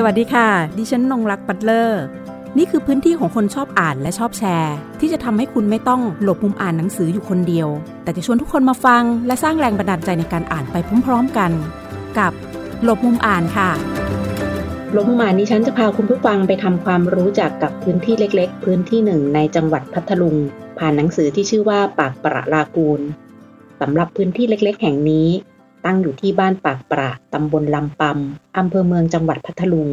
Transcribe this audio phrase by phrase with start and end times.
[0.00, 0.48] สวัสดีค่ะ
[0.78, 2.02] ดิฉันนงรักปัตเลอร์
[2.58, 7.68] นี่คือพื้นที่ของคนชอบอ่านและชอบแชร์ ที่จะทำให้คุณไม่ต้องหลบมุมอ่านหนังสืออยู่คนเดียว
[8.02, 11.50] แต่จะชวนทุกคนมาฟัง และสร้างแรงบันดาลใจในการอ่านไปพร้อมๆกัน
[12.18, 12.32] กับ
[12.84, 13.70] หลบมุมอ่านค่ะ
[14.92, 20.36] หลบมุมอ่านนี้ฉันจะพาคุณผู้ฟังไปทำความรู้จักกับพื้นที่เล็ก ๆ พื้นที่หนึ่งในจังหวัดพัทลุง
[20.78, 23.00] ผ่านหนังสือที่ชื่อว่าปากประลากูล
[23.80, 25.28] สำหรับพื้นที่เล็ก ๆ แห่งนี้
[25.88, 29.88] ตั้งอยู่ที่บ้านปากประตำบลลำปำอำเภอเมืองจังหวัดพัทลุง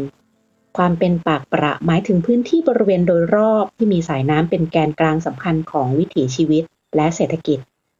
[0.77, 6.63] ความเป็นปากประหมายถึงพื้นที่บริเวณโดยรอบที่มีสายน้ำเป็นแกนกลางสำคัญของวิถีชีวิต
[6.95, 7.59] และเศรษฐกิจ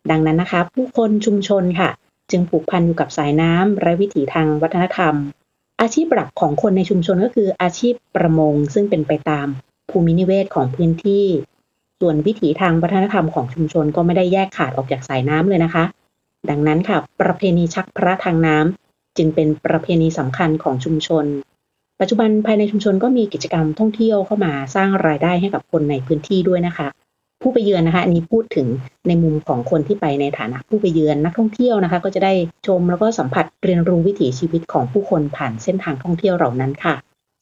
[0.09, 1.90] ดังนั้นนะคะ ผู้คนชุมชนค่ะ
[2.31, 5.13] จึงผูกพันอยู่กับสายน้ำและวิถีทางวัฒนธรรม
[5.82, 9.48] อาชีพหลักของคนในชุมชนก็คืออาชีพประมง ซึ่งเป็นไปตาม
[9.90, 11.26] ภูมินิเวศของพื้นที่
[12.02, 15.84] ส่วนวิถีทางวัฒนธรรมของชุมชนก็ไม่ได้แยกขาดออกจากสายน้ำเลยนะคะ
[16.49, 21.26] ดังนั้นค่ะ ประเพณีชักพระทางน้ำจึงเป็นประเพณีสำคัญของชุมชน
[21.99, 26.88] ปัจจุบันภายในชุมชนก็มีกิจกรรมท่องเที่ยวเข้ามาสร้างรายได้ให้กับคนในพื้นที่ด้วยนะคะ
[27.41, 28.68] ผู้ไปเยือนนะคะ อันนี้พูดถึง
[29.07, 32.34] ในมุมของคนที่ไปในฐานะผู้ไปเยือนนักท่องเที่ยวนะคะ ก็จะได้
[32.68, 36.96] ชมแล้วก็สัมผัสเรียนรู้วิถีชีวิตของผู้คนผ่านเส้นทางท่องเที่ยวเหล่านั้นค่ะ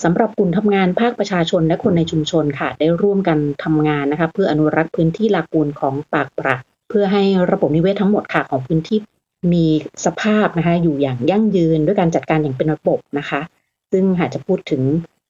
[0.03, 6.55] สำหรับกลุ่มทำงานภาคประชาชนและคนในชุมชนค่ะ ได้ร่วมกันทำงานนะคะ เพื่ออนุรักษ์พื้นที่ลากูลของปากประ
[6.93, 8.99] พื่อให้ระบบนิเวศทั้งหมดค่ะของพื้นที่
[9.53, 9.65] มี
[10.05, 13.41] สภาพนะคะอยู่อย่างยั่งยืนด้วยการจัดการอย่างเป็นระบบนะคะ
[13.91, 14.81] ซึ่งหากจะพูดถึง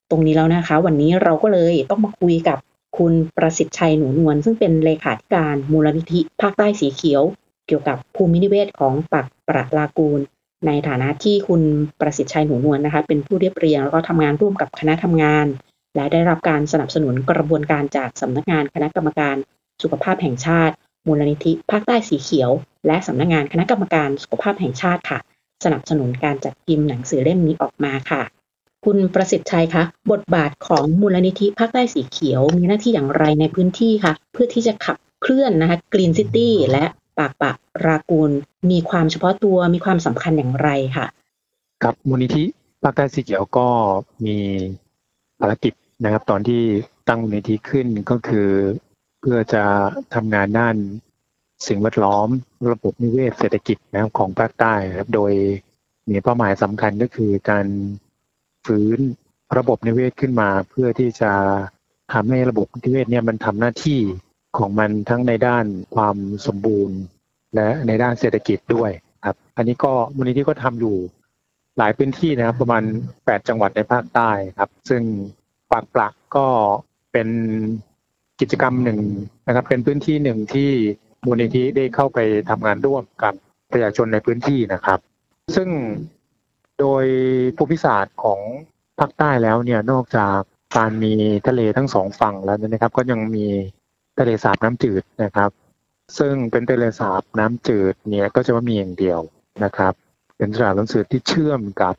[0.10, 2.58] ตรงนี้แล้วนะคะ วันนี้เราก็เลยต้องมาคุยกับ
[2.98, 7.24] คุณประสิทธิ์ชัยหนูนวลซึ่งเป็นเลขาธิการมูลนิธิภาคใต้สีเขียว
[7.68, 10.20] เกี่ยวกับภูมินิเวศของปากประลากูล
[10.66, 11.62] ในฐานะที่คุณ
[12.00, 15.46] ประสิทธิ์ชัยหนูนวลนะคะ เป็นผู้เรียบเรียงแล้วก็ทำงานร่วมกับคณะทำงาน
[15.96, 19.36] และได้รับการสนับสนุนกระบวนการจากสำนักงานคณะกรรมการ
[19.82, 20.76] สุขภาพแห่งชาติ
[21.08, 22.52] มูลนิธิภาคใต้สีเขียว
[22.88, 25.20] และสำนักงานคณะกรรมการสุขภาพแห่งชาติค่ะ
[25.64, 28.22] สนับสนุนการจัดพิมพ์หนังสือเล่มนี้ออกมาค่ะ
[28.86, 36.84] คุณประสิทธิ์ชัยคะ บทบาทของมูลนิธิภาคใต้สีเขียว มีหน้าที่อย่างไรในพื้นที่คะเพื่อที่จะขับเคลื่อนนะคะกรีนซิตี้และ
[37.18, 37.52] ปากปะ
[37.86, 38.32] รากูล
[38.72, 41.06] มีความเฉพาะตัวมีความสำคัญอย่างไรค่ะ
[41.84, 42.44] ครับมูลนิธิ
[42.84, 43.68] ภาคใต้สีเขียวก็
[44.26, 44.38] มี
[45.40, 45.74] ภารกิจ
[46.04, 46.62] นะครับ ตอนที่
[47.08, 48.50] ตั้งมูลนิธิขึ้นก็คือ
[49.26, 49.64] เพื่อจะ
[50.14, 50.76] ทำงานด้าน
[51.68, 52.28] สิ่งแวดล้อม
[52.72, 55.32] ระบบนิเวศเศรษฐกิจนะครับของภาคใต้ครับโดย
[56.10, 57.68] มีเป้าหมายสำคัญก็คือการ
[58.66, 59.00] ฟื้น
[59.58, 61.32] ระบบนิเวศขึ้นมา เพื่อที่จะ
[62.14, 64.00] ทำให้ระบบนิเวศเนี่ยมันทำหน้าที่
[64.58, 66.18] ของมันทั้งในด้านความ
[66.48, 67.00] สมบูรณ์
[67.56, 68.92] และในด้านเศรษฐกิจด้วย
[69.26, 70.96] ครับ อันนี้ก็มูลนิธิก็ทำอยู่
[71.78, 72.84] หลายพื้นที่นะครับ ประมาณ
[73.16, 75.02] 8 จังหวัดในภาคใต้ครับ ซึ่ง
[75.72, 76.48] ปากปลักก็
[77.12, 77.28] เป็น
[78.44, 79.00] กิจกรรมหนึ่ง
[79.48, 80.70] นะครับ เป็นพื้นที่หนึ่งที่
[81.26, 83.34] มูลนิธิได้เข้าไปทำงานร่วมกับ
[83.72, 85.00] ประชาชนในพื้นที่นะครับ
[85.56, 85.70] ซึ่ง
[86.80, 87.06] โดย
[87.58, 88.40] ภูมิศาสตร์ของ
[89.00, 90.38] ภาคใต้แล้วเนี่ยนอกจาก
[90.78, 91.14] การมี
[91.48, 93.46] ทะเลทั้งสองฝั่งแล้วนะครับ ก็ยังมี
[94.20, 95.50] ทะเลสาบน้ำจืดนะครับ
[96.18, 99.20] ซึ่งเป็นทะเลสาบน้ำจืดเนี่ยก็จะว่ามีอย่างเดียว
[99.64, 99.94] นะครับ
[100.38, 101.96] เป็นทะเลสาบน้ำจืดที่เชื่อมกับ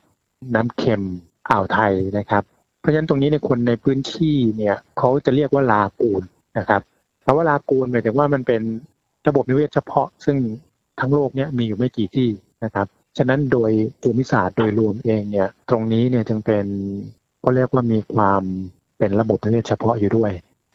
[0.55, 1.03] น้ำเค็ม
[1.51, 2.45] อ่าวไทยนะครับ
[2.81, 6.23] เพราะฉะนั้นตรงนี้ในคนในพื้นที่เนี่ยเขาจะเรียกว่าลากูน
[6.59, 6.83] นะครับ
[7.25, 8.63] คำว่าลากูนหมายถึงว่ามันเป็น
[9.29, 10.37] ระบบนิเวศเฉพาะ ซึ่ง
[11.01, 12.29] ทั้งโลกเนี่ยมีอยู่ไม่กี่ที่
[12.65, 12.87] นะครับ
[13.19, 13.71] ฉะนั้นโดย
[14.03, 16.67] ภูมิศาสตร์โดยรวมเองเนี่ยตรงนี้เนี่ยจึงเป็น
[17.43, 18.43] ก็เรียกว่ามีความ
[18.99, 20.33] เป็นระบบนิเวศเฉพาะอยู่ด้วย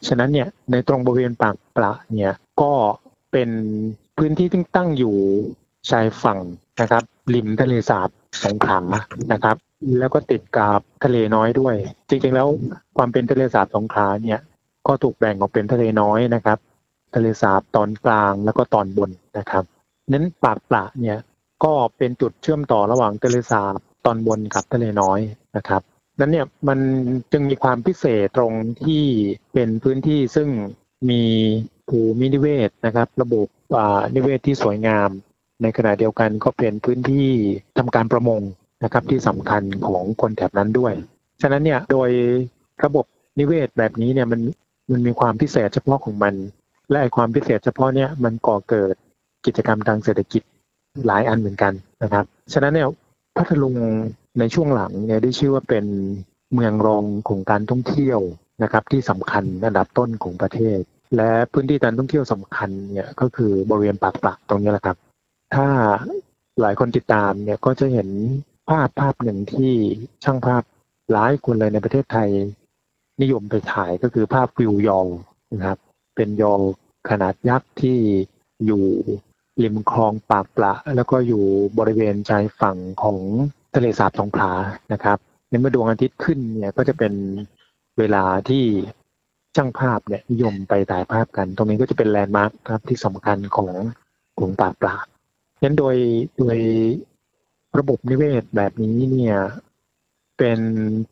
[0.07, 2.71] ฉะนั้นเนี่ยในตรงบริเวณปากปละเนี่ยก็
[3.31, 3.49] เป็น
[4.17, 5.15] พื้นที่ที่ตั้งอยู่
[5.89, 6.39] ชายฝั่ง
[6.81, 7.03] นะครับ
[7.33, 8.09] ริมทะเลสาบ
[8.45, 8.79] สงขลา
[9.33, 9.57] นะครับ
[9.99, 11.75] แล้วก็ติดกับทะเลน้อยด้วย
[12.09, 12.47] จริงๆแล้ว
[12.97, 14.39] ความเป็นทะเลสาบสงขลาเนี่ย
[14.87, 16.57] ก็ถูกแบ่งออกเป็นทะเลน้อยนะครับ
[17.15, 19.63] ทะเลสาบตอนกลางแล้วก็ตอนบนนะครับ
[20.11, 21.17] นั้นปากปละเนี่ย
[21.63, 25.19] ก็เป็นจุดเชื่อมต่อระหว่างทะเลสาบตอนบนกับทะเลน้อย
[25.57, 25.81] นะครับ
[26.19, 26.79] นั้นเนี่ยมัน
[27.31, 28.53] จึงมีความพิเศษตรง
[28.83, 29.03] ที่
[29.53, 30.49] เป็นพื้นที่ซึ่ง
[31.09, 31.23] มี
[31.89, 33.47] ภูมินิเวศนะครับ ระบบ
[34.15, 35.09] นิเวศที่สวยงาม
[35.61, 37.29] ในขณะเดียวกันก็เป็นพื้นที่
[37.77, 38.41] ทำการประมง
[38.83, 40.93] นะครับที่สำคัญของคนแถบนั้นด้วย
[41.41, 42.09] ฉะนั้นเนี่ยโดย
[42.85, 43.05] ระบบ
[43.39, 44.39] นิเวศแบบนี้เนี่ยมัน
[44.91, 46.33] มันมีความพิเศษเฉพาะของมัน
[46.89, 48.95] และไอความพิเศษเฉพาะเนี่ยมันก่อเกิด
[49.45, 50.41] กิจกรรมทางเศรษฐกิจ
[51.07, 52.87] หลายอันเหมือนกันนะครับ ฉะนั้นเนี่ย
[53.35, 53.75] พัทลุง
[54.39, 55.85] ในช่วงหลังเนี่ยได้ชื่อว่าเป็น
[56.53, 58.19] เมืองรองของการท่องเที่ยว
[58.63, 60.79] นะครับ ที่สำคัญอันดับต้นของประเทศ
[61.15, 64.97] และพื้นที่การท่องเที่ยวสำคัญเนี่ยก็คือบริเวณปากปลักตรงนี้แหละครับ
[65.55, 65.67] ถ้า
[66.61, 68.09] หลายคนติดตามเนี่ยก็จะเห็น
[68.69, 69.73] ภาพภาพหนึ่งที่
[70.23, 70.63] ช่างภาพ
[71.11, 72.29] หลายคนเลยในประเทศไทย
[73.21, 75.07] นิยมไปถ่ายก็คือภาพวิวยอง
[75.53, 75.79] นะครับ
[76.15, 76.59] เป็นยอง
[77.09, 77.97] ขนาดยักษ์ที่
[78.65, 78.85] อยู่
[79.63, 81.43] ริมคลองปากปละ แล้วก็อยู่
[81.79, 83.17] บริเวณชายฝั่งของ
[83.75, 84.51] ทะเลสาบสงขลา
[84.93, 85.17] นะครับ
[85.49, 87.13] ในเมื่อดวงอาทิตย์ขึ้นเนี่ยก็จะเป็น
[87.97, 88.63] เวลาที่
[89.55, 93.69] ช่างภาพเนี่ยนิยมไปถ่ายภาพกัน ตรงนี้ก็จะเป็นแลนด์มาร์คครับที่สำคัญของ
[94.37, 94.95] กลุ่มป่าปลา
[95.61, 95.95] งั้นโดย
[96.39, 96.57] โดย
[97.77, 99.37] ระบบนิเวศแบบนี้เนี่ย
[100.37, 100.59] เป็น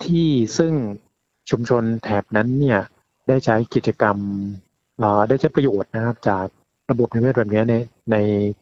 [0.05, 0.73] ที่ซึ่ง
[1.49, 2.79] ชุมชนแถบนั้นเนี่ย
[3.27, 4.17] ได้ใช้กิจกรรม
[5.29, 6.45] ได้ใช้ประโยชน์นะครับ จาก
[6.91, 7.75] ระบบนิเวศแบบนี้ใน
[8.11, 8.17] ใน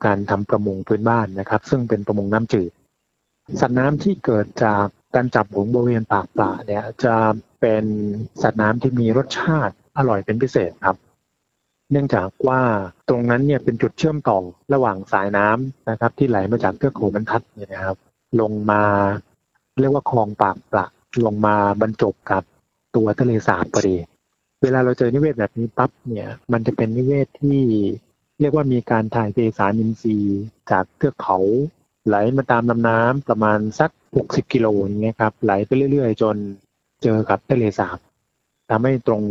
[0.06, 2.72] การทำประมงพื้นบ้านนะครับ ซึ่งเป็นประมงน้ำจืด
[3.60, 4.86] สัตว์น้ำที่เกิดจาก
[5.16, 7.16] การจับหงบริเวณปากปลาเนี่ยจะ
[7.62, 7.84] เป็น
[8.42, 10.98] สัตว์น้ำที่มีรสชาติอร่อยเป็นพิเศษครับ
[11.92, 12.62] เนื่องจากว่า
[13.10, 14.40] ตรงนั้นเนี่ยเป็นจุดเชื่อมต่อ
[14.74, 17.98] ระหว่างสายน้ำนะครับ ที่ไหลมาจากเทือกเขาบรรทัดเนี่ยนะครับ
[18.42, 18.84] ลงมา
[19.80, 20.86] เรียกว่าคลองปากปลา
[21.26, 22.44] ลงมาบรรจบกับ
[22.96, 23.98] ตัวทะเลสาบพอดี
[24.62, 27.62] เวลาเราเจอนิเวศแบบนี้ปั๊บเนี่ยมันจะเป็นนิเวศที่
[28.40, 31.38] เรียกว่ามีการถ่ายเทสารอินทรีย์จากเทือกเขา
[32.08, 36.36] ไหลมาตามลำน้ำประมาณสัก 60 กิโลอย่างเงี้ยครับไหลไปเรื่อย ๆ จน
[37.04, 37.98] เจอกับทะเลสาบ
[38.70, 39.24] ทำให้ตรง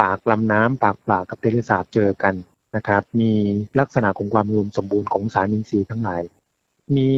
[0.00, 2.34] ปากลำน้ำปากปลากับทะเลสาบเจอกัน
[2.76, 3.32] นะครับ มี
[3.78, 6.22] ลักษณะของความรวมสมบูรณ์ของสารอินทรีย์ทั้งหลาย
[6.96, 7.10] มี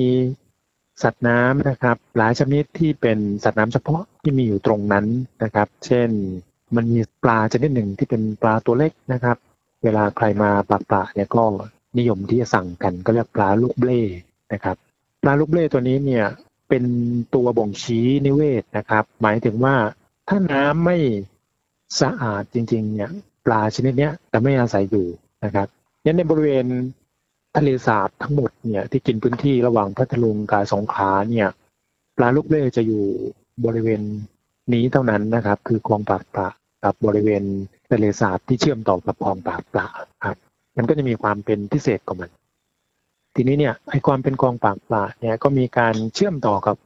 [1.03, 5.07] สัตว์น้ำนะครับหลายชนิดที่เป็นสัตว์น้ำเฉพาะที่มีอยู่ตรงนั้น
[5.43, 6.09] นะครับ เช่น
[6.77, 9.37] มันมีปลาชนิดหนึ่งที่เป็นปลาตัวเล็กนะครับ
[9.85, 11.45] เวลาใครมาปลาปลาเนี่ยก็
[11.99, 14.01] นิยมที่จะสั่งกันก็เรียกปลาลูกเบ้
[14.53, 14.77] นะครับ
[15.23, 16.27] ปลาลูกเบ้ตัวนี้เนี่ย
[16.69, 16.85] เป็น
[17.35, 19.77] ตัวบ่งชี้นิเวศนะครับ หมายถึงว่า
[20.29, 20.97] ถ้าน้ำไม่
[22.01, 23.11] สะอาดจริงๆเนี่ย
[23.47, 25.07] ปลาชนิดนี้จะไม่อาศัยอยู่
[25.45, 25.67] นะครับ
[26.05, 26.67] ยันในบริเวณ
[27.57, 31.49] ทะเลสาบทั้งหมดเนี่ยที่กินพื้นที่ระหว่างพัทลุงกับสงขลาเนี่ย
[32.17, 33.05] ปลาลูกเบ้จะอยู่
[33.65, 34.03] บริเวณ
[34.73, 36.49] นี้เท่านั้นนะครับ คือคลองปากปลา
[36.85, 37.43] กับบริเวณ
[37.93, 39.87] ทะเลสาบที่เชื่อมต่อกับคลองปากปลา
[40.25, 40.37] ครับ
[40.77, 42.31] มันก็จะมีความเป็นพิเศษของมัน
[43.35, 46.77] ทีนี้เนี่ยไอความเป็นคลองปากปลาเนี่ยก็มีการเชื่อมต่อกับ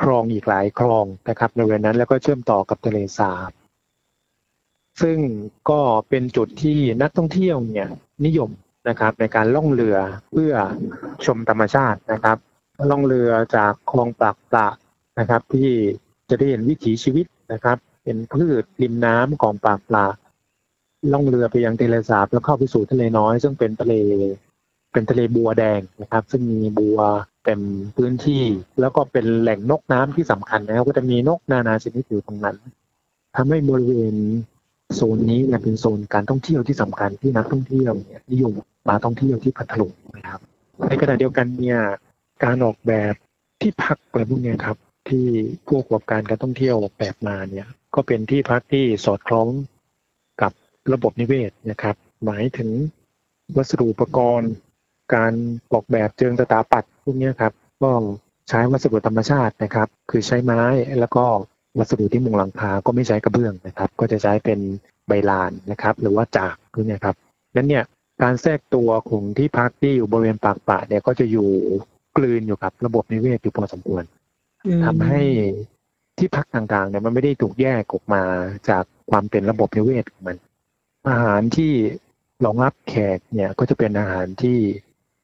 [0.00, 3.50] คลองอีกหลายคลองนะครับในบริเวณนั้นแล้วก็เชื่อมต่อกับทะเลสาบ
[5.02, 5.18] ซึ่ง
[5.70, 7.88] ก็เป็นจุดที่นักท่องเที่ยวเนี่ย
[8.26, 8.50] นิยม
[8.88, 9.96] นะครับ ในการล่องเรือ
[10.32, 10.52] เพื่อ
[11.26, 12.36] ชมธรรมชาตินะครับ
[12.90, 14.68] ล่องเรือจากคลองปากปลา
[15.18, 15.70] นะครับ ที่
[16.30, 20.06] จะได้เห็นวิถีชีวิตนะครับ เป็นพืชริมน้ำของปากปลา
[21.12, 23.94] ล่องเรือไปยังทะเลสาบแล้วเข้าไปสู่ทะเลน้อย ซึ่งเป็นทะเล
[24.92, 26.98] เป็นทะเลบัวแดงนะครับ ซึ่งมีบัว
[27.44, 27.60] เต็ม
[27.96, 28.44] พื้นที่
[28.80, 32.56] แล้วก็เป็นแหล่งนกน้ำที่สำคัญนะครับก็จะมีนกนานาชนิดอยู่ตรงนั้น
[33.36, 34.14] ทำให้บริเวณ
[34.94, 38.52] โซนนี้เนี่ยเป็นโซนการท่องเที่ยวที่สำคัญที่นักท่องเที่ยวเนี่ยนิยม
[38.88, 40.40] มาท่องเที่ยวที่พัทลุงนะครับ
[40.88, 41.80] ในขณะเดียวกันเนี่ย
[42.44, 43.14] การออกแบบ
[43.60, 44.76] ที่พักอะไรพวกนี้ครับ
[45.08, 45.26] ที่
[45.66, 49.48] ผู้ประกอบการการท่องเที่ยวออกแบบมาเนี่ยก็เป็นที่พักที่สอดคล้อง
[50.42, 50.52] กับ
[50.92, 52.70] ระบบนิเวศนะครับ หมายถึง
[53.56, 54.52] วัสดุอุปกรณ์
[55.14, 55.32] การ
[55.72, 57.52] ออกแบบเชิงสถาปัตย์พวกนี้ครับ
[57.82, 57.90] ก็
[58.48, 60.62] ใช้วัสดุธรรมชาตินะครับ คือใช้ไม้
[61.00, 61.24] แล้วก็
[61.78, 64.58] วัสดุที่มุงหลังคาก็ไม่ใช้กระเบื้องนะครับ ก็จะใช้เป็น
[65.08, 67.16] ใบลานนะครับ หรือว่าจากพวกนี้ครับ
[67.56, 67.84] นั้นเนี่ย
[68.22, 71.48] การแทรกตัวของที่พักที่อยู่บริเวณปากป่าเนี่ยก็จะอยู่
[72.16, 74.04] กลืนอยู่กับระบบนิเวศอยู่พอสมควร
[74.84, 75.20] ทำให้
[76.18, 78.22] ที่พักต่างๆเนี่ยมันไม่ได้ถูกแยกออกมา
[78.68, 80.36] จากความเป็นระบบนิเวศของมัน
[81.08, 81.72] อาหารที่
[82.44, 84.58] รองรับแขกเนี่ยก็จะเป็นอาหารที่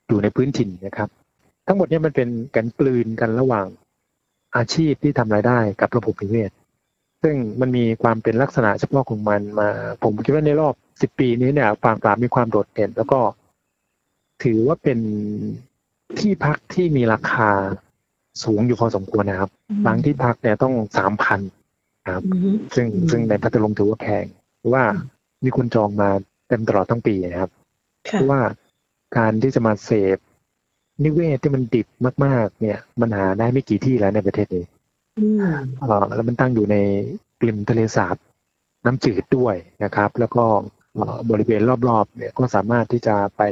[0.09, 1.09] อยู่ในพื้นถิ่นนะครับ
[1.67, 3.67] ทั้งหมดนี้มันเป็นการกลืนกันระหว่าง
[4.57, 6.51] อาชีพที่ทำรายได้กับระบบนิเวศ
[7.23, 9.69] ซึ่งมันมีความเป็นลักษณะเฉพาะของมันมา
[10.03, 13.21] ผมคิดว่าในรอบสิบปีนี้เนี่ยปางปราบมีความโดดเด่น แล้วก็
[14.43, 14.99] ถือว่าเป็น
[16.19, 17.51] ที่พักที่มีราคา
[18.45, 19.51] สูงอยู่พอสมควรนะครับ
[19.87, 21.41] บางที่พักเนี่ยต้องสามพัน
[22.15, 22.25] ครับ
[22.75, 24.25] ซึ่งซึ่งในพัทลุงถือว่าแพง
[24.59, 24.85] เพราะว่า
[25.45, 26.09] มีคนจองมา
[26.49, 27.51] เต็มตลอดทั้งปีนะครับ
[28.03, 28.41] เพราะว่า
[29.17, 30.19] การที่จะมาเสพ
[31.03, 31.87] นิเวศที่มันดิบ
[32.25, 34.65] มาก ๆ เนี่ย มันหาได้ไม่กี่ที่แล้วในประเทศนี้
[35.41, 35.85] อ
[36.15, 36.77] แล้วมันตั้งอยู่ใน
[37.41, 38.17] กลิ่มทะเลสาบ
[38.85, 40.45] น้ำจืดด้วยนะครับ แล้วก็
[41.31, 43.43] บริเวณรอบๆเนี่ยก็สามารถที่จะไป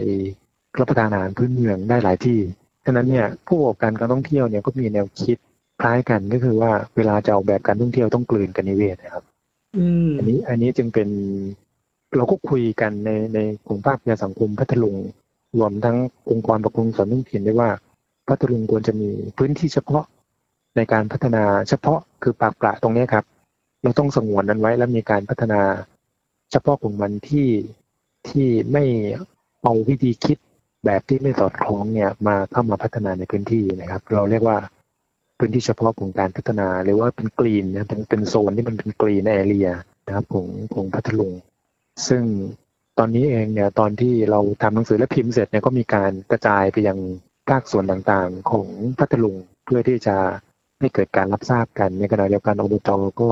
[0.78, 2.40] รับประทานอาหารพื้นเมืองได้หลายที่
[2.84, 5.36] ฉะนั้นเนี่ยผู้ประกอบการการท่องเที่ยวเนี่ยก็มีแนวคิด
[5.80, 9.24] คล้ายกันก็คือว่าเวลาจะออกแบบการท่องเที่ยวต้องกลืนกันนิเวศนะครับ
[10.18, 11.08] อันนี้อันนี้จึงเป็น
[12.16, 14.96] เราก็คุยกันในในกลุ่มภาคยาสังคมพัทลุง
[15.56, 15.96] รวมทั้ง
[16.30, 17.70] องค์กรปกครองส่วนท้องถิ่นได้ว่า
[18.28, 20.04] พัทลุงควรจะมีพื้นที่เฉพาะ
[20.76, 23.24] ในการพัฒนาเฉพาะคือปากปลาตรงนี้ครับ
[23.82, 25.60] เราต้องสงวนนั้นไว้แล้วมีการพัฒนา
[26.52, 27.48] เฉพาะของมันที่
[28.28, 28.84] ที่ไม่
[29.62, 30.38] เอาวิธีคิด
[30.84, 34.58] แบบที่ไม่สอดคล้องเนี่ยมาเข้ามาพัฒนาในพื้นที่นะครับ เราเรียกว่า
[35.38, 39.68] พื้นที่เฉพาะของการพัฒนาหรือว่าเป็น green นะเป็นเป็นโซนที่มันเป็น green area
[40.06, 41.32] นะครับของของพัทลุง
[42.08, 42.22] ซึ่ง
[42.98, 46.98] ตอนนี้เองเนี่ยตอนที่เราทำหนังสือและพิมพ์เสร็จเนี่ยก็มีการกระจายไปยัง
[47.48, 48.66] ภาคส่วนต่างๆ ของ
[48.98, 50.16] พัทลุงเพื่อที่จะ
[50.80, 53.30] ให้เกิดการรับทราบกันในขณะเดียวกันอบจก็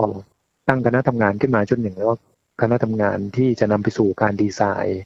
[0.68, 2.12] ตั้งคณะทำงานขึ้นมาชุดหนึ่งแล้ว
[2.60, 5.00] คณะทำงานที่จะนำไปสู่การดีไซน์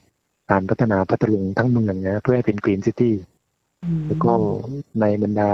[0.51, 3.15] การพัฒนาพัทลุงทั้งเมืองนะเพื่อให้เป็น green city
[4.07, 4.31] แล้วก็
[5.01, 5.51] ในบรรดา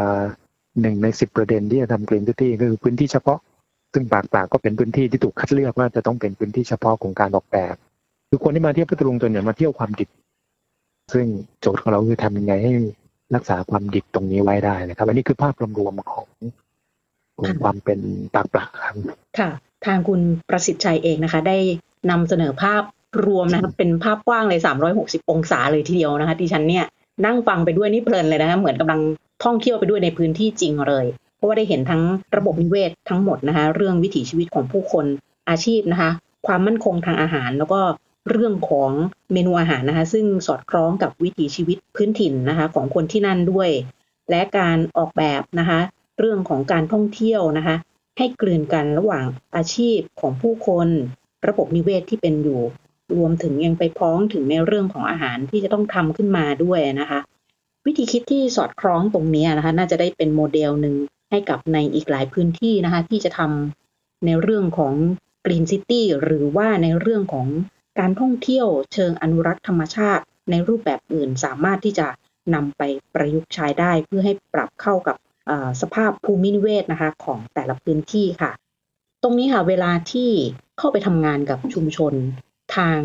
[0.82, 3.40] หนึ่งในสิบประเด็นที่จะทำกรีนซิตี้ก็คือพื้นที่เฉพาะ
[3.94, 7.76] ซึ่งปากปากก็เป็นพื้นที่ที่ถูกคัดเลือกว่าจะต้องเป็นพื้นที่เฉพาะของการออกแบบ
[8.34, 10.10] คือคนที่มาเที่ยวพัทลุงตัวเนี่ยมาเที่ยวความดิบ
[11.14, 11.26] ซึ่ง
[11.62, 12.72] โจทย์ของเราคือทำยังไงให้
[13.36, 16.28] รักษาความดิบตรงนี้ไว้ได้นะครับ อันนี้คือภาพรวมๆของ
[17.38, 18.00] ของความเป็น
[18.36, 18.96] ปากปลาครับ
[19.40, 19.50] ค่ะ
[19.86, 21.58] ทางคุณประสิทธิ์ชัยเองนะคะ ได้
[22.12, 22.84] นำเสนอภาพ
[23.26, 24.60] รวมนะคะเป็นภาพกว้างเลย
[24.96, 26.86] 360 องศาเลยทีเดียวนะคะดิฉันเนี่ย
[27.26, 29.02] นั่งฟังไปด้วยนี่เพลินเลยนะคะเหมือนกำลัง
[29.44, 32.02] ท่องเที่ยวไปด้วยในพื้นที่จริงเลย เพราะว่าได้เห็นทั้ง
[32.38, 35.06] ระบบนิเวศทั้งหมดนะคะ เรื่องวิถีชีวิตของผู้คน
[35.50, 36.12] อาชีพนะคะ
[36.48, 37.80] ความมั่นคงทางอาหารแล้วก็
[38.30, 38.92] เรื่องของ
[39.34, 43.70] เมนูอาหารนะคะซึ่งสอดคล้องกับวิถีชีวิตพื้นถิ่นนะคะของคนที่นั่นด้วย
[44.30, 45.80] และการออกแบบนะคะ
[46.20, 47.76] เรื่องของการท่องเที่ยวนะคะ
[48.18, 49.26] ให้กลืนกันระหว่าง
[49.56, 50.88] อาชีพของผู้คน
[51.48, 52.62] ระบบนิเวศที่เป็นอยู่
[53.16, 57.20] รวมถึงยังไปพ้องถึงในเรื่องของอาหารที่จะต้องทำขึ้นมาด้วยนะคะ
[57.86, 60.96] วิธีคิดที่สอดคล้องตรงนี้นะคะน่าจะได้เป็นโมเดลหนึ่ง
[61.32, 64.94] ให้กับในอีกหลายพื้นที่นะคะที่จะทำในเรื่องของ
[65.46, 67.48] Green City หรือว่าในเรื่องของ
[68.00, 72.08] การท่องเที่ยวเชิงอนุรักษ์ธรรมชาติในรูปแบบอื่นสามารถที่จะ
[72.56, 72.82] นำไป
[73.14, 75.18] ประยุกต์ใช้ได้เพื่อให้ปรับเข้ากับ
[75.82, 78.52] สภาพภูมินิเวศนะคะของแต่ละพื้นที่ค่ะ
[79.24, 80.30] ตรงนี้ค่ะเวลาที่
[80.78, 82.14] เข้าไปทำงานกับชุมชน
[82.76, 83.00] ทาง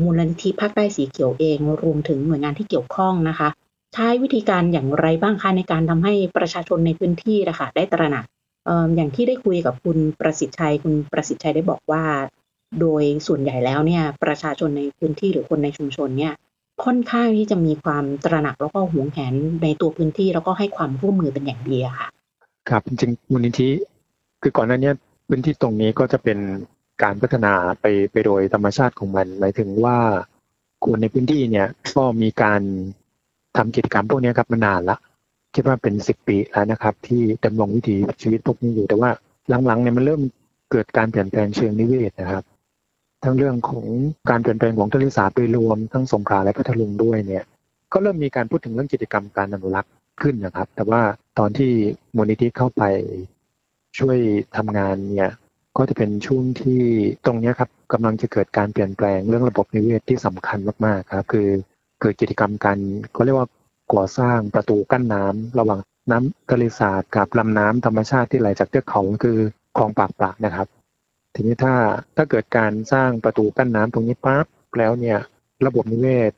[0.00, 3.48] มูลนิธิภาคใต้สีเขียวเองรวมถึงหน่วยงานที่เกี่ยวข้องนะคะ
[3.94, 8.24] ใช้วิธีการอย่างไรบ้างคะในการทำให้ประชาชนในพื้นที่นะคะได้ตระหนัก
[8.96, 12.04] อย่างที่ได้คุยกับคุณประสิทธิ์ชัย คุณประสิทธิ์ชัยได้บอกว่า
[12.80, 16.34] โดยส่วนใหญ่แล้วเนี่ยประชาชนในพื้นที่หรือคนในชุมชนเนี่ย
[16.84, 22.08] ค่อนข้างที่จะมีความตระหนักแล้วก็หวงแหนในตัวพื้นที่แล้วก็ให้ความร่วมมือเป็นอย่างดีค่ะ
[22.68, 23.68] ครับจริงมูลนิธิ
[24.42, 24.90] คือก่อนหน้านี้
[25.28, 26.38] พื้นที่ตรงนี้ก็จะเป็น
[27.02, 29.98] การพัฒนาไปไปโดยธรรมชาติของมันหมายถึงว่า
[30.84, 32.60] คนในพื้นที่เนี่ยก็มีการ
[33.56, 34.98] ทำกิจกรรมพวกนี้ครับมานานละ
[35.54, 39.10] คิดว่าเป็นสิบปีแล้วนะครับ ที่ดำรงวิถีชีวิตพวกนี้อยู่แต่ว่า
[39.66, 40.22] หลังๆเนี่ยมันเริ่ม
[40.70, 42.44] เกิดการเปลี่ยนแปลงเชิงนิเวศนะครับ
[43.24, 43.86] ทั้งเรื่องของ
[44.30, 47.44] การเปลี่ยนแปลงของทะเลสาบโดยรวมทั้งสงขลาและพัทลุงด้วยเนี่ย
[47.92, 51.02] ก็เริ่มมีการพูดถึงเรื่องกิจกรรมการอนุรักษ์ขึ้นนะครับ แต่ว่า
[51.38, 51.70] ตอนที่
[52.16, 52.82] มูลนิธิเข้าไป
[53.98, 54.18] ช่วย
[54.56, 55.32] ทำงานเนี่ย
[55.76, 56.80] ก็จะเป็นช่วงที่
[57.26, 61.48] ตรงนี้ครับกำลังจะเกิดการเปลี่ยนแปลงเรื่องระบบนิเวศที่สำคัญมากๆครับ คือ
[62.00, 62.78] เกิดกิจกรรมการ
[63.12, 63.48] เขาเรียกว่า
[63.92, 69.38] ก่อสร้างประตูกั้นน้ำระหว่างน้ำทะเลสาบกับลำน้ำธรรมชาติที่ไหลจากเทือกเขาคือ
[69.76, 70.68] คลองปากปลานะครับ
[71.40, 71.74] ทีนี้ถ้า
[72.16, 74.46] ถ้าเกิดการสร้างประตูกั้นน้ำตรงนี้ปั๊บ
[74.78, 75.18] แล้วเนี่ย
[75.66, 76.32] ระบบนิเวศ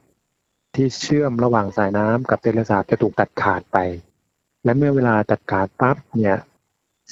[0.75, 3.78] ที่เชื่อมระหว่างสายน้ำกับทะเลสาบจะถูกตัดขาดไป
[4.64, 6.38] และเมื่อเวลาตัดขาดปั๊บเนี่ย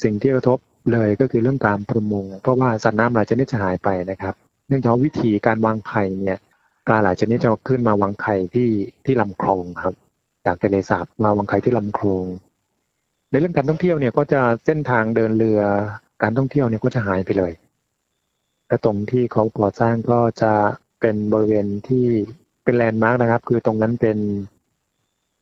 [0.02, 0.59] สิ่งที่กระทบ
[0.92, 4.35] เลยก็คือเรื่องการประมง เพราะว่าสัตว์น้ำหลายชนิดจะหายไปนะครับ
[4.68, 6.38] เนื่องจากวิธีการวางไข่เนี่ย
[6.87, 8.71] ปลาหลายชนิดจะขึ้นมาวางไข่ที่
[9.04, 9.95] ที่ลำคลองครับ
[10.47, 12.25] จากทะเลสาบมาวางไข่ที่ลำคลอง
[13.30, 15.61] ในเรื่องการท่องเที่ยวเนี่ยก็จะเส้นทางเดินเรือ
[16.23, 17.52] การท่องเที่ยวเนี่ยก็จะหายไปเลย
[18.68, 20.52] และตรงที่เขาก่อสร้างก็จะ
[21.00, 22.06] เป็นบริเวณที่
[22.64, 24.18] เป็นแลนด์มาร์กนะครับ คือตรงนั้นเป็น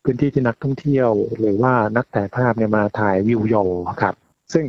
[0.04, 3.64] พื้นที่ที่นักท่องเที่ยว หรือว่านักถ่ายภาพเนี่ยมาถ่ายวิวยอ
[4.02, 4.14] ครับ
[4.54, 4.66] ซึ่ง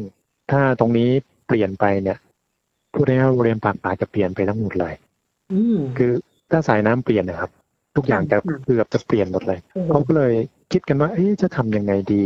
[0.51, 1.09] ถ้าตรงนี้
[1.47, 2.17] เปลี่ยนไปเนี่ย
[2.93, 4.93] ผู้ได้บริเวณปากป่าจะเปลี่ยนไปทั้งหมดเลย
[5.53, 6.11] อืมคือ
[6.51, 7.51] ถ้าสายน้ำเปลี่ยนนะครับ
[7.95, 9.59] ทุกอย่างจะค่ะเกือบจะเปลี่ยนหมดเลย
[9.89, 10.33] เขาก็เลย
[10.71, 12.25] คิดกันว่าเอ๊ะจะทำยังไงดี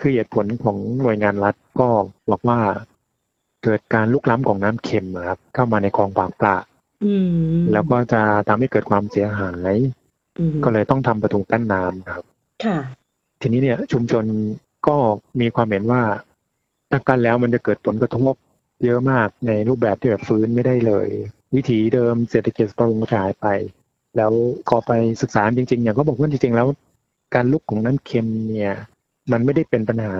[0.00, 1.88] คือเหตุผลของหน่วยงานรัฐก็
[2.30, 2.58] บอกว่า
[3.66, 6.56] เกิดการลุกล้ำของน้ำเค็มอะครับเข้ามาในคลองปากปลา
[7.04, 7.14] อื
[7.56, 9.74] มแล้วก็จะทำให้เกิดความเสียหาย
[10.38, 12.24] อืมก็เลยต้องทำประตูกั้นน้ำครับ
[12.64, 12.78] ค่ะ
[13.40, 14.24] ทีนี้เนี่ยชุมชน
[14.88, 14.96] ก็
[15.40, 16.02] มีความเห็นว่า
[16.90, 18.34] ถ้ากันแล้วมันจะเกิดผลกระทบ
[18.84, 21.08] เยอะมากในรูปแบบที่แบบฟื้นไม่ได้เลย
[21.54, 23.46] วิถีเดิมเศรษฐกิจประมงจะหายไป
[24.16, 24.32] แล้ว
[24.68, 24.92] พอไป
[25.22, 26.68] ศึกษาจริงๆอย่างก็บอกว่าจริงๆแล้ว
[27.34, 28.74] การลุกของน้ำเค็มเนี่ย
[29.32, 30.16] มันไม่ได้เป็นปัญหา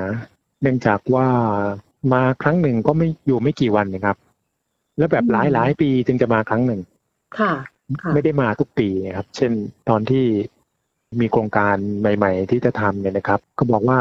[0.62, 1.26] เนื่องจากว่า
[2.12, 4.16] มาครั้งหนึ่งก็ไม่อยู่ไม่กี่วันนะครับ
[4.98, 6.80] แล้วแบบอืมหลายหลายๆปีจึงจะมาครั้งหนึ่ง
[7.38, 7.52] ค่ะ
[8.02, 9.52] ค่ะ ไม่ได้มาทุกปีนะครับ เช่น
[9.88, 10.24] ตอนที่
[11.20, 13.98] มีโครงการใหม่ ๆ ที่จะทำเนี่ยนะครับ ก็บอกว่า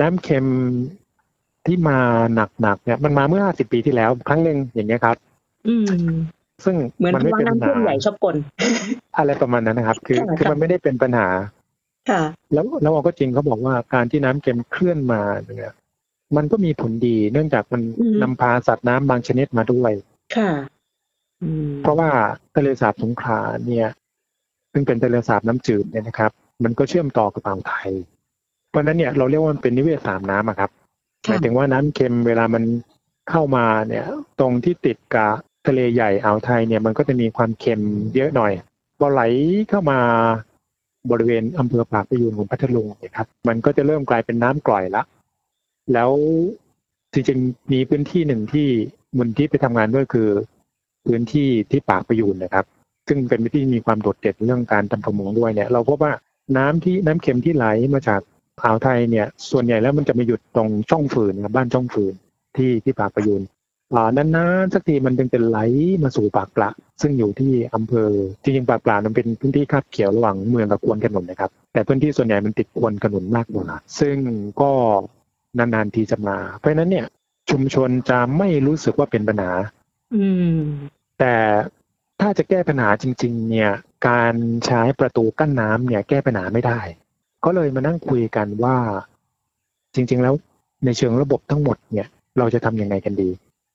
[0.00, 0.46] น้ำเค็ม
[1.66, 1.98] ที่มา
[2.62, 5.16] หนักๆเนี่ย มันมาเมื่อ50ปีที่แล้วครั้งหนึ่งอย่างเงี้ยครับ
[5.68, 5.84] อืม
[6.64, 8.36] ซึ่งเหมือนมันไม่ว่าเป็นปัญน้ำท่วหามใหญ่ชอบกล
[9.16, 11.28] อะไรประมาณนั้นนะครับ คือค่ะคือค่ะมันไม่ได้เป็นปัญหา
[12.10, 15.22] ค่ะ แล้วแล้วเอาก็จริงเขาบอกว่าการที่น้ำเค็มเคลื่อนมา
[15.58, 15.74] เนี่ย
[16.36, 19.92] มันก็มีผลดีเนื่องจากมันอืมนำพาสัตว์น้ำบางชนิดมาด้วย
[20.36, 20.50] ค่ะ
[21.42, 22.10] อืมเพราะว่า
[22.56, 23.88] ทะเลสาบสงขลาเนี่ย
[24.72, 26.30] ซึ่งเป็นทะเลสาบน้ำจืดเนี่ยนะครับ
[26.64, 27.92] มันก็เชื่อมต่อกับอ่าวไทย
[28.70, 30.70] เพราะฉะนั้นเนี่ยเราเรียกว่ามันเป็นนิเวศสามน้ำอะครับ
[31.24, 32.64] หมายถึงว่าน้ำเค็มเวลามัน
[33.30, 34.04] เข้ามาเนี่ย
[34.40, 35.30] ตรงที่ติดกับ
[35.66, 37.82] ทะเลใหญ่อ่าวไทยเนี่ยมันก็จะมีความเค็ม
[38.14, 38.52] เยอะหน่อย
[38.98, 39.22] พอไหล
[39.70, 39.98] เข้ามา
[41.10, 45.02] บริเวณอำเภอปากพยูนของพัทลุงเนี่ยครับ มันก็จะเริ่มกลายเป็นน้ำกร่อยละ
[45.92, 46.10] แล้ว
[47.12, 48.68] จริงๆมีพื้นที่หนึ่งที่
[49.16, 50.28] มูลที่ไปทำงานด้วยคือ
[51.06, 52.64] พื้นที่ที่ปากพยูนนะครับ
[53.08, 56.12] ซึ่งเป็นพื้นที่มีความโดดเด่นเรื่องการทำประมงด้วยเนี่ย เราพบว่า
[56.56, 58.20] น้ำที่น้ำเค็มที่ไหลมาจาก
[58.62, 62.14] อ่าวไทยเนี่ย ส่วนใหญ่แล้วมันจะมาหยุดตรงช่องฝืนครับบ้านช่องฝืน
[62.56, 63.42] ที่ที่ปากพยูน
[63.94, 65.58] อ่านานๆสักทีมันจึงจะไหล
[66.02, 66.70] มาสู่ปากปละ
[67.02, 68.08] ซึ่งอยู่ที่อำเภอ
[68.42, 73.66] จริงๆปากปละมันเป็นพื้นที่คาบเขียวระหว่างเมืองกับควนขนุนนะครับ แต่พื้นที่ส่วนใหญ่มันติดควนขนุนมากกว่า
[74.00, 74.16] ซึ่ง
[74.60, 74.70] ก็
[75.58, 77.06] นานๆทีจะมา เพราะฉะนั้นเนี่ย
[77.50, 79.52] ชุมชนจะไม่รู้สึกว่าเป็นปัญหา
[80.14, 80.58] อืม
[81.18, 81.34] แต่
[82.20, 83.70] ถ้าจะแก้ปัญหาจริง ๆ เนี่ย
[84.08, 84.34] การ
[84.66, 86.80] ใช้ประตูกั้นน้ำเนี่ย แก้ปัญหาไม่ได้
[87.44, 88.76] ก็เลยมานั่งคุยกันว่า
[89.94, 90.34] จริง ๆ แล้ว
[90.84, 93.30] ในเชิงระบบทั้งหมดเนี่ย เราจะทำยังไงกันดี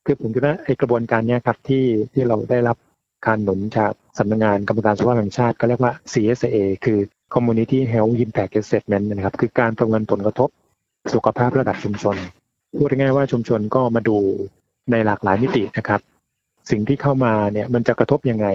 [0.05, 2.77] คือผมคิดว่าไอ้กระบวนการเนี้ยครับที่ที่เราได้รับ
[3.25, 6.99] การหนุนจากสำนักงานกรรมการสุขภาพแห่งชาติก็เรียกว่า CSA คือ
[7.33, 10.49] Community Health Impact Assessment นะครับ คือการประเมินผลกระทบ
[11.11, 12.17] สุขภาพระดับชุมชน
[12.77, 14.17] พูดง่ายๆว่าชุมชนก็มาดู
[14.91, 16.01] ในหลากหลายมิตินะครับ
[16.71, 18.47] สิ่งที่เข้ามาเนี่ยมันจะกระทบยังไง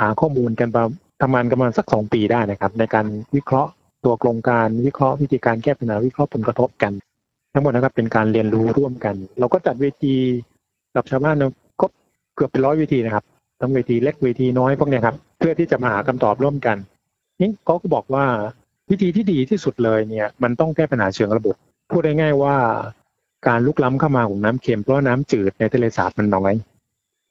[0.00, 0.84] หาข้อมูลกันประ
[1.22, 3.70] ทำงานกันประมาณสักสองปีได้นะครับ ในการวิเคราะห์
[4.04, 6.92] ตัวโครงการวิเคราะห์วิธีการแก้ปัญหาวิเคราะห์ผลกระทบกัน
[7.52, 10.14] ทั้งหมดนะครับเป็นการเรียนรู้ร่วมกัน เราก็จัดเวที
[10.96, 11.36] กับชาวบ้าน
[11.80, 11.86] ก็
[12.36, 13.24] เกือบเป็นร้อยเวทีนะครับ
[13.60, 16.76] ทั้งเวทีเล็กเวทีน้อยพวกนี้ครับเพื่อที่จะมาหาคำตอบร่วมกัน
[17.40, 18.24] นี่ก็บอกว่า
[18.90, 21.54] วิธีที่ดีที่สุดเลยเนี่ย มันต้องแก้ปัญหาเชิงระบบ
[21.90, 22.56] พูดได้ง่ายว่า
[23.46, 26.52] การลุกล้ำเข้ามาของน้ำเค็มเพราะน้ำจืดในทะเลสาบมันน้อย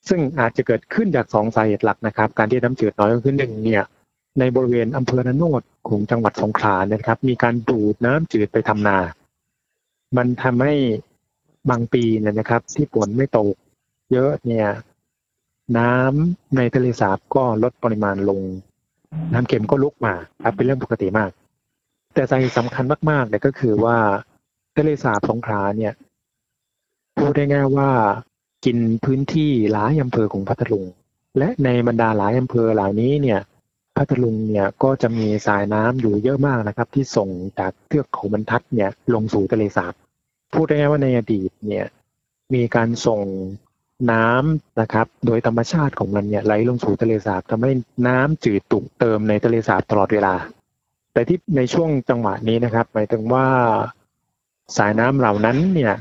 [0.10, 3.84] ซึ่งอาจจะเกิดขึ้นจากสองสาเหตุหลักนะครับ การที่น้ำจืดน้อยก็คือหนึ่งเนี่ย
[4.40, 8.98] ในบริเวณอำเภอระโนดของจังหวัดสงขลาเนี่ยครับ มีการดูดน้ำจืดไปทำนา
[10.18, 10.76] มันทำให้
[11.70, 13.56] บางปีเนี่ยนะครับ ที่ฝนไม่ตก
[14.12, 14.68] เยอะเนี่ย
[15.78, 18.42] น้ำในทะเลสาบก็ลดปริมาณลง
[19.34, 21.32] น้ำเค็มก็ลุกมาครับเป็นเรื่องปกติมาก
[22.14, 23.98] แต่สาเหตุสำคัญมากๆเนี่ยก็คือว่า
[24.78, 25.94] ทะเลสาบสงขลาเนี่ย
[27.18, 27.90] พูดได้ง่ายว่า
[28.66, 30.86] กินพื้นที่หลายอำเภอของพัทลุง
[31.38, 33.40] และในบรรดาหลายอำเภอเหล่านี้เนี่ย
[33.98, 39.94] พัทลุงเนี่ยก็จะมีสายน้ำอยู่เยอะมากนะครับ ที่ส่งจากเทือกเขาบรรทัดเนี่ยลงสู่ทะเลสาบ
[40.54, 41.86] พูดได้ง่ายว่าในอดีตเนี่ย
[42.54, 43.22] มีการส่ง
[44.12, 47.72] น้ำนะครับ โดยธรรมชาติของมันเนี่ยไหลลงสู่ทะเลสาบทำให้
[48.08, 50.36] น้ำจืดตุกเติมในทะเลสาบตลอดเวลา
[51.14, 53.48] แต่ที่ในช่วงจังหวะนี้นะครับ หมายถึงว่า
[54.78, 55.94] สายน้ำเหล่านั้นเนี่ย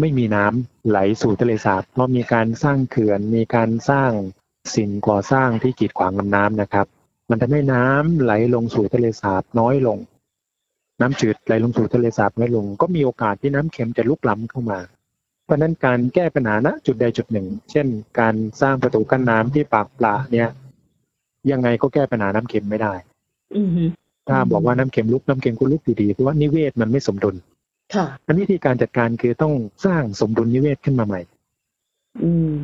[0.00, 4.10] ไม่มีน้ำไหลสู่ทะเลสาบเพราะมีการสร้างเขื่อน มีการสร้าง
[4.74, 6.86] สิ่งก่อสร้างที่กีดขวางลำน้ำนะครับ
[7.30, 9.98] มันทำให้น้ำไหลลงสู่ทะเลสาบน้อยลง
[11.00, 14.78] น้ำจืดไหลลงสู่ทะเลสาบน้อยลง ก็มีโอกาสที่น้ำเค็มจะลุกล้ำเข้ามา
[15.44, 17.86] เพราะนั้นการแก้ปัญหาณจุดใดจุดหนึ่ง เช่น
[18.20, 20.48] การสร้างประตูกั้นน้ำที่ปากปลาเนี่ย
[21.50, 22.94] ยังไงก็แก้ปัญหาน้ำเค็มไม่ได้
[23.56, 23.62] อื
[24.28, 27.36] ถ้าบอกว่าน้ำเค็มลุกน้ำเค็มก็ลุกดีๆเพราะว่านิเวศมันไม่สมดุล
[27.94, 29.54] ค่ะอันวิธีการจัดการคือต้อง
[29.86, 31.20] สร้างสมดุลนิเวศขึ้นมาใหม่
[32.22, 32.54] อืม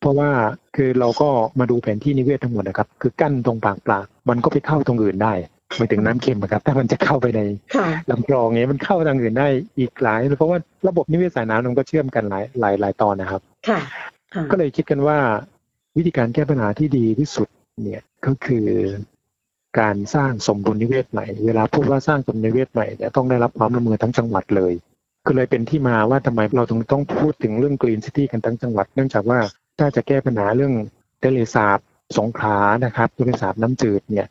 [0.00, 0.30] เพราะว่า
[0.76, 5.32] คือเราก็มาดูแผนที่นิเวศทั้งหมดนะครับ คือกั้นตรงปากปลามันก็ไปเข้าตรงอื่นได้
[5.76, 7.40] หมายถึงน้ำเค็มอะครับ ถ้ามันจะเข้าไปใน
[7.76, 9.48] ค่ะลำคลองเนี้ยมันเข้าทางอื่นได้
[9.78, 13.80] อีกหลาย เพราะว่าระบบนิเวศสายน้ำมันก็เชื่อมกันหลายหลายหลายตอนนะครับ ค่ะ
[14.34, 15.18] ค่ะก็เลยคิดกันว่า
[15.96, 17.48] วิธีการแก้ปัญหาที่ดีที่สุด
[17.84, 18.66] เนี่ยก็คือ
[19.80, 24.72] การสร้างสมดุลนิเวศใหม่ เวลาพูดว่าสร้างสมดุลนิเวศใหม่เนี่ยต้องได้รับความร่วมมือทั้งจังหวัดเลย
[25.26, 29.38] ก็เลยเป็นที่มาว่าทำไมเราถึงต้องพูดถึงเรื่องกรีนซิตี้กันทั้งจังหวัด เนื่องจากว่า
[29.78, 30.72] ถ้าจะแก้ปัญหาเรื่อง
[31.24, 31.78] ทะเลสาบ
[32.18, 34.26] สงขลานะครับทะเลสาบน้ำจืดเนี่ย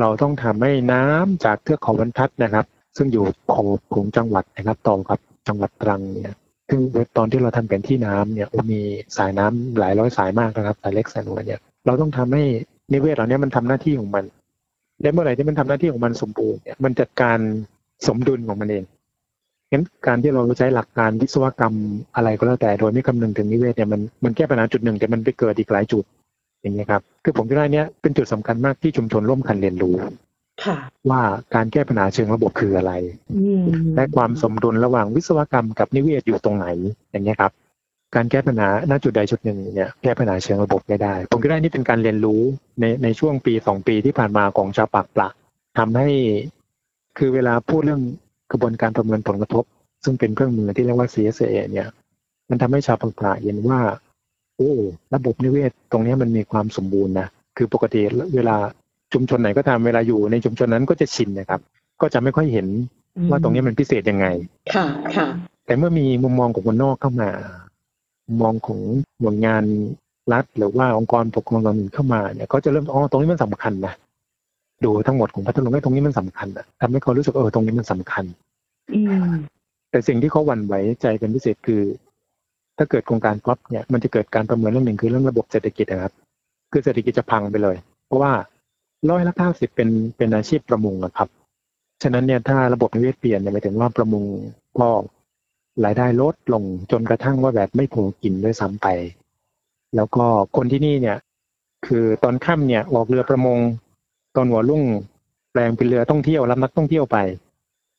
[0.00, 6.34] เราต้องทำให้น้ำจากเทือกเขาบรรทัดนะครับ ซึ่งอยู่ขอบของจังหวัดนะครับต่อกับจังหวัดตรังเนี่ย
[6.68, 6.80] ซึ่ง
[7.16, 8.80] ตอนที่เราทำแผนที่น้ำเนี่ยมี
[9.16, 12.44] สายน้ำหลายร้อยสายมากนะครับสายเล็กสายน้อยเนี่ยเราต้องทำให้
[12.92, 14.24] นิเวศเหล่านี้มันทำหน้าที่ของมัน
[15.02, 17.38] และเมื่อไหร่ที่มันทำหน้าที่ของมันสมบูรณ์เนี่ยมันจัดการ
[18.06, 18.84] สมดุลของมันเอง
[19.72, 21.74] งั้นการที่เราใช้หลักการวิศวกรรม
[22.16, 26.04] อะไรก็แล้วแต่โดยไม่คำนึงถึงนิเวศเนี่ยมันมันแก้ปัญหาจุดหนึ่งแต่มันไปเกิดอีกหลายจุด
[26.62, 29.94] อย่างเงี้ยครับคือผมคิดว่าเนี้ยเป็นจุดสำคัญมากที่ชุมชนร่วมกันเรียนรู้
[30.64, 30.76] ค่ะ
[31.10, 31.22] ว่า
[31.54, 32.92] การแก้ปัญหาเชิงระบบคืออะไร
[33.34, 33.64] อืม
[33.96, 36.66] และความสมดุลระหว่างวิศวกรรมกับนิเวศอยู่ตรงไหน
[37.10, 37.52] อย่างเงี้ยครับ
[38.16, 42.40] การแก้ปัญหาณจุดใดจุดหนึ่งเนี่ยแก้ปัญหาเชิงระบบไม่ได้ ผมคิดว่านี่เป็นการเรียนรู้
[42.80, 45.28] ในในช่วงปีสองปีที่ผ่านมาของชาวปากปละ
[45.78, 46.08] ทำให้
[47.18, 48.02] คือเวลาพูดเรื่อง
[48.52, 49.64] กระบวนการประเมินผลกระทบ
[50.04, 51.88] ซึ่งเป็นเครื่องมือที่เรียกว่า CSA เนี่ย
[52.50, 53.80] มันทำให้ชาวปากปละเห็นว่า
[54.56, 54.72] โอ้
[55.14, 58.00] ระบบนิเวศตรงเนี้ยมันมีความสมบูรณ์นะคือปกติ
[58.34, 58.56] เวลา
[59.12, 61.60] ชุมชนไหนก็ตามเวลาอยู่ในชุมชนนั้นก็จะชินนะครับ
[62.00, 62.66] ก็จะไม่ค่อยเห็น
[63.30, 64.26] ว่าตรงนี้มันพิเศษยังไง
[64.74, 65.26] ค่ะค่ะ
[65.66, 67.30] แต่เมื่อมีมุมมองของคนนอกเข้ามา
[68.26, 68.80] มุมมองของ
[69.20, 69.64] หน่วยงาน
[70.32, 73.94] รัฐหรือว่าองค์กรปกครองท้องถิ่นเข้ามาเนี่ยเขาจะเริ่มอ๋อตรงนี้มันสำคัญนะ
[74.84, 78.24] ดูทั้งหมดของพัทลุงไอ้ตรงนี้มันสำคัญนะทำให้เขารู้สึกเออตรงนี้มันสำคัญ
[78.94, 79.34] อืม
[79.90, 81.82] แต่สิ่งที่เขาหวั่นไหวใจเป็นพิเศษคือ
[82.78, 86.14] ถ้าเกิดโครงการฟลอปเนี่ยมันจะเกิดการประเมินเรื่องหนึ่งคือเรื่องระบบเศรษฐกิจนะครับ
[86.72, 88.32] คือเศรษฐกิจจะพังไปเลย เพราะว่า
[89.10, 91.28] ร้อยละเก้าสิบเป็นเป็นอาชีพประมงนะครับ
[92.02, 94.24] ฉะนั้นเนี่ยถ้าระบบนิเวศเปลี่ยนเนี่ยหมายถึงว่าประมง
[94.78, 94.88] ก็
[95.84, 98.86] รายได้ลดลงจนกระทั่งว่าแบบไม่พอกินด้วยซ้ำไป
[99.96, 100.24] แล้วก็
[100.56, 101.18] คนที่นี่เนี่ย
[101.86, 103.58] คือตอนค่ำเนี่ยออกเรือประมง
[104.36, 104.82] ตอนหัวรุ่ง
[105.52, 107.16] แปลงเป็นเรือท่องเที่ยวรับนักท่องเที่ยวไป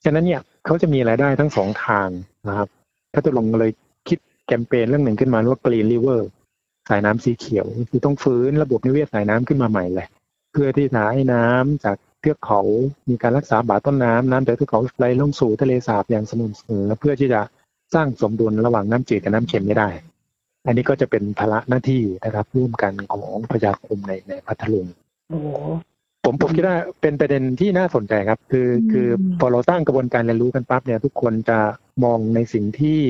[0.03, 2.09] ฉะนั้นเนี่ยเขาจะมีรายได้ทั้งสองทาง
[2.47, 2.67] นะครับ
[3.13, 3.71] พัทลุงเลย
[4.07, 6.21] คิดแคมเปญเรื่องหนึ่งขึ้นมาว่า Green River
[6.89, 10.07] สายน้ำสีเขียว คือต้องฟื้นระบบนิเวศสายน้ำขึ้นมาใหม่เลย
[10.51, 12.61] เพื่อที่จะให้น้ำจากเทือกเขา
[13.09, 17.41] มีการรักษาบาต้นน้ำน้ำจากเทือกเขาไหลลงสู่ทะเลสาบอย่างสม่ำเสมอเพื่อที่จะ
[17.95, 19.89] สร้างสมดุลระหว่างน้ำจืดกับน้ำเค็มไม่ได้
[20.65, 24.87] อันนี้ก็จะเป็นภาระหน้าที่นะครับร่วมกันของพยาคมในในพัทลุง
[25.29, 25.39] โอ้
[26.23, 29.07] ผมผมคิดว่าเป็นประเด็นที่น่าสนใจครับ คืออืมคือ
[29.39, 31.59] พอเราสร้างกระบวนการเรียนรู้กันปั๊บเนี่ย ทุกคนจะ
[32.03, 33.01] มองในสิ่งที่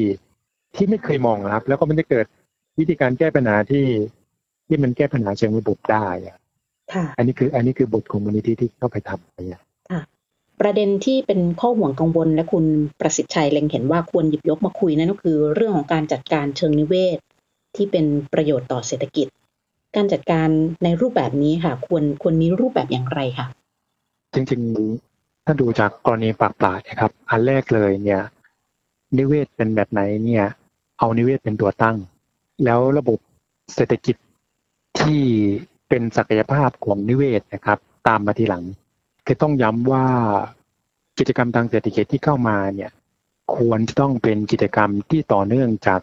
[0.76, 2.26] ที่ไม่เคยมองนะครับ แล้วก็มันจะเกิด
[2.80, 3.86] วิธีการแก้ปัญหาที่
[4.68, 6.38] ที่มันแก้ปัญหาเชิงระบบได้อะ
[6.94, 9.62] ค่ะอันนี้คือ อันนี้คือบทของมูลนิธิที่เข้าไปทำไปอะ
[10.62, 12.66] ประเด็นที่เป็นข้อห่วงกังวลและคุณ
[13.00, 17.18] ประสิทธิ์ชัยเล็งเห็นว่าควรหยิบยกมาคุยนั่นก็คือเรื่องของการจัดการเชิงนิเวศ
[17.76, 19.28] ที่เป็นประโยชน์ต่อเศรษฐกิจ
[19.96, 20.50] การจัดการ
[20.84, 23.48] ในรูปแบบนี้ค่ะ ควรควรมีรูปแบบอย่างไรค่ะ
[24.34, 28.22] จริงๆ ถ้าดูจากกรณีปากปลาดนะครับ อันแรกเลยเนี่ย
[29.18, 30.46] นิเวศเป็นแบบไหนเนี่ย
[31.00, 31.98] เอานิเวศเป็นตัวตั้ง
[32.64, 33.20] แล้วระบบ
[33.76, 34.16] เศรษฐกิจ
[35.00, 35.22] ที่
[35.90, 38.64] เป็นศักยภาพของนิเวศนะครับ ตามมาทีหลัง
[39.26, 40.06] คือต้องย้ำว่า
[41.20, 42.92] กิจกรรมทางเศรษฐกิจที่เข้ามาเนี่ย
[43.56, 46.00] ควรจะต้องเป็นกิจกรรมที่ต่อเนื่องจาก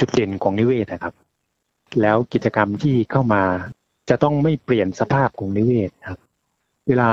[0.00, 1.14] จุดเด่นของนิเวศนะครับ
[2.00, 3.42] แล้วกิจกรรมที่เข้ามา
[4.08, 6.20] จะต้องไม่เปลี่ยนสภาพของนิเวศครับ
[6.88, 7.10] เวลา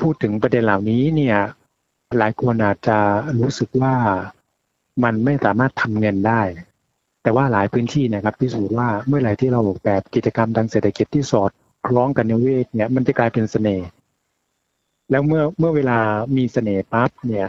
[0.00, 1.38] พูดถึงประเด็นเหล่านี้เนี่ย
[2.18, 2.98] หลายคนอาจจะ
[3.40, 3.94] รู้สึกว่า
[5.04, 6.42] มันไม่สามารถทำเงินได้
[7.22, 11.50] แต่ว่าหลายพื้นที่นะครับพิสูจน์ว่าเมื่อไหร่ที่เราออกแบบกิจกรรมทางเศรษฐกิจที่สอด
[11.86, 13.88] คล้องกันนิเวศเนี่ยมันจะกลายเป็นเสน่ห์
[15.12, 15.98] แล้วเมื่อเมื่อเวลา
[16.36, 17.48] มีเสน่ห์ปั๊บเนี่ย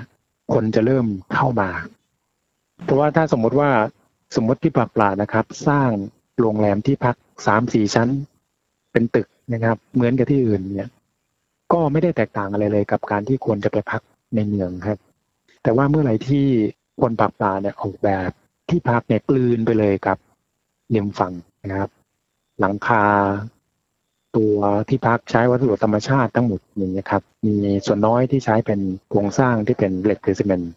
[0.53, 1.69] คนจะเริ่มเข้ามา
[2.83, 3.69] เพราะว่าถ้าสมมติว่า
[4.35, 5.89] สมมติที่ปากปลานะครับ สร้าง
[6.39, 7.15] โรงแรมที่พัก
[7.47, 8.09] สามสี่ชั้น
[8.91, 10.89] เป็นตึกนะครับ เหมือนกับที่อื่นเนี่ย
[11.73, 14.01] ก็ไม่ได้แตกต่างอะไรเลยกับการที่ควรจะไปพัก
[14.35, 14.97] ในเมืองครับ
[15.63, 16.45] แต่ว่าเมื่อไหร่ที่
[17.01, 18.31] คนปากปลาเนี่ยออกแบบ
[18.69, 20.17] ที่พักเนี่ยกลืนไปเลยกับ
[20.93, 21.33] ริมฝั่ง
[21.69, 21.89] นะครับ
[22.59, 23.03] หลังคา
[24.37, 24.57] ตัว
[24.89, 30.71] ที่พักใช้วัสดุธรรมชาติทั้งหมดอย่างนี้ครับมีส่วนน้อยที่ใช้เป็นโครงสร้างที่เป็นเหล็กหรือซีเมนต์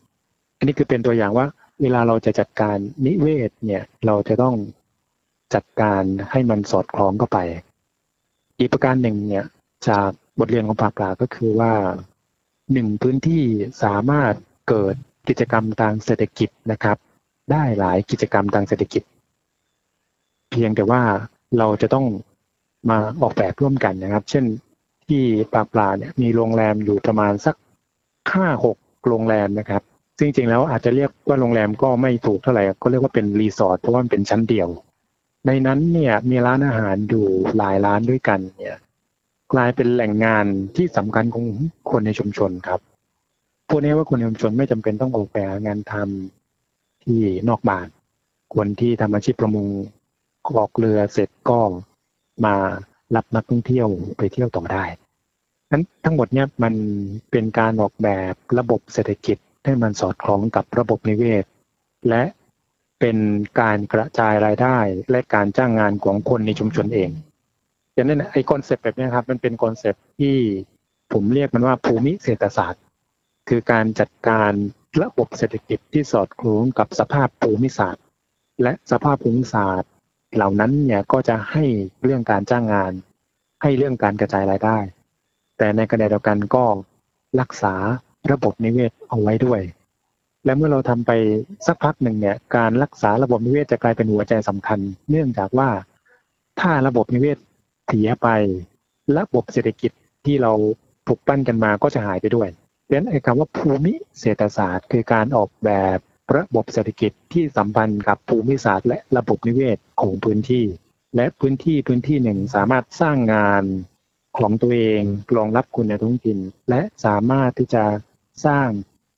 [0.59, 1.47] อันนี้คือเป็นตัวอย่างว่า
[1.83, 4.55] เวลาเราจะจัดการนิเวศเนี่ยเราจะต้อง
[5.55, 7.39] จัดการให้มันสอดคล้องเข้าไป
[8.59, 9.47] อีกประการหนึ่งเนี่ย
[9.89, 11.73] จากบทเรียนของปากปลาก็คือว่า
[12.73, 13.45] หนึ่งพื้นที่
[13.83, 14.35] สามารถ
[14.69, 14.95] เกิด
[15.29, 16.97] กิจกรรมทางเศรษฐกิจนะครับ
[17.51, 19.03] ได้หลายกิจกรรมทางเศรษฐกิจ
[20.51, 21.03] เพียงแต่ว่า
[21.59, 22.07] เราจะต้อง
[22.91, 24.45] มาออกแบบร่วมกันนะครับ เช่น
[25.09, 25.23] ที่
[25.53, 27.55] ปาปลาเนี่ยมีโรงแรมอยู่ประมาณสัก
[28.35, 28.77] ห้าหก
[29.09, 29.83] โรงแรมนะครับ
[30.19, 34.69] ซึ่งจริงๆแล้วอาจจะเรียกว่าโรงแรมก็ไม่ถูกเท่าไหร่ก็เรียกว่าเป็นรีสอร์ทเพราะว่ามันเป็นชั้นเดียว
[35.47, 38.77] ในนั้นเนี่ยมีร้านอาหารอยู่หลายร้านด้วยกันเนี่ย
[39.53, 40.47] กลายเป็นแหล่งงาน
[40.77, 41.45] ที่สำคัญของ
[41.91, 42.81] คนในชุมชนครับ
[43.69, 47.89] พูดง่ายว่าคนในชุมชนไม่จำเป็นต้องออกไปหางานทำที่นอกบ้าน
[48.55, 49.67] คนที่ทำอาชีพประมง
[50.57, 51.61] ออกเรือเสร็จก็
[52.45, 52.55] มา
[53.17, 54.85] รับนักท่องเที่ยวไปเที่ยวต่อได้
[55.73, 56.75] นั้นทั้งหมดเนี่ยมัน
[57.31, 61.45] เป็นการออกแบบระบบเศรษฐกิจให้มันสอดคล้องกับระบบนิเวศ
[62.09, 62.23] และ
[63.01, 63.17] เป็น
[63.61, 64.79] การกระจายรายได้
[65.11, 67.11] และการจ้างงานของคนในชุมชนเอง
[67.97, 70.37] ดังนั้นไอ้ concept แบบนี้ครับมันเป็น concept ที่
[71.13, 72.83] ผมเรียกมันว่าภูมิเศรษฐศาสตร์
[73.49, 74.53] คือการจัดการ
[75.03, 78.05] ระบบเศรษฐกิจที่สอดคล้องกับสภาพภูมิศาสตร์
[78.63, 79.91] และสภาพภูมิศาสตร์
[80.37, 81.65] เหล่านั้นเนี่ยก็จะให้
[82.03, 82.93] เรื่องการจ้างงาน
[83.63, 84.79] ให้เรื่องการกระจายรายได้
[85.59, 86.65] แต่ในขณะเดียวกันก็
[87.41, 87.75] รักษา
[88.33, 89.61] ระบบนิเวศเอาไว้ด้วย
[90.45, 91.11] และเมื่อเราทำไป
[91.67, 94.79] สักพักหนึ่งเนี่ยการรักษาระบบนิเวศจะกลายเป็นหัวใจสำคัญ
[95.11, 95.69] เนื่องจากว่า
[96.61, 97.39] ถ้าระบบนิเวศ
[97.87, 98.29] เสียไป
[99.17, 99.91] ระบบเศรษฐกิจ
[100.25, 100.53] ที่เรา
[101.07, 102.49] ปลูกปั้นกันมาก็จะหายไปด้วย
[102.89, 105.99] ดังนั้นไอ้คำว่าภูมิเศรษฐศาสตร์ คือการออกแบบ
[106.35, 110.65] ระบบเศรษฐกิจที่สัมพันธ์กับภูมิศาสตร์และระบบนิเวศของพื้นที่
[111.17, 113.65] และพื้นที่พื้นที่หนึ่งสามารถสร้างงาน
[114.39, 115.03] ของตัวเอง
[115.37, 116.39] รองรับคนในท้องถิ่น
[116.71, 117.85] และสามารถที่จะ
[118.47, 118.69] สร้าง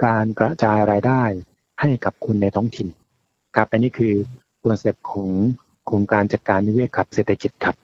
[0.04, 1.24] การกระจายรายได้
[1.80, 2.88] ให้กับคนในท้องถิ่น
[3.56, 4.14] ครับอันนี้คือ
[4.62, 5.30] concept ของ
[5.86, 7.74] โครงการจัดการนิเวศขับเศรษฐกิจครับ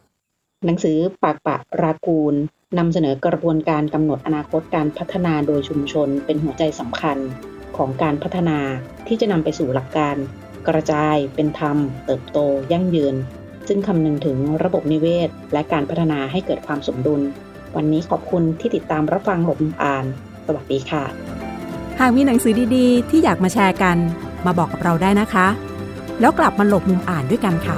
[0.66, 2.34] หนังสือปากประรากูล
[2.78, 7.18] นำเสนอกระบวนการกำหนดอนาคตการพัฒนาโดยชุมชนเป็นหัวใจสำคัญ
[7.76, 8.58] ของการพัฒนา
[9.06, 10.16] ที่จะนำไปสู่หลักการ
[10.68, 12.38] กระจายเป็นธรรม เติบโต
[12.72, 13.14] ยั่งยืน
[13.68, 17.20] ซึ่งคำนึงถึงระบบนิเวศ และการพัฒนาให้เกิดความสมดุล
[17.76, 20.04] วันนี้ขอบคุณที่ติดตามรับฟังหลบมุมอ่าน
[20.46, 21.04] สวัสดีค่ะ
[22.00, 23.96] หากมีหนังสือดีๆ ที่อยากมาแชร์กัน
[24.46, 25.46] มาบอกกับเราได้นะคะ
[26.20, 27.76] แล้วกลับมาหลบมุมอ่านด้วยกันค่ะ